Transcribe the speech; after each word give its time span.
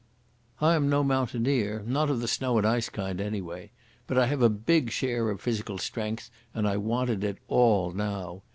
I 0.59 0.73
am 0.73 0.89
no 0.89 1.03
mountaineer—not 1.03 2.09
of 2.09 2.21
the 2.21 2.27
snow 2.27 2.57
and 2.57 2.65
ice 2.65 2.89
kind, 2.89 3.21
anyway—but 3.21 4.17
I 4.17 4.25
have 4.25 4.41
a 4.41 4.49
big 4.49 4.89
share 4.89 5.29
of 5.29 5.41
physical 5.41 5.77
strength 5.77 6.31
and 6.55 6.67
I 6.67 6.77
wanted 6.77 7.23
it 7.23 7.37
all 7.47 7.91
now. 7.91 8.41